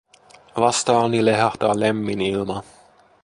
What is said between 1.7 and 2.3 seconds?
lämmin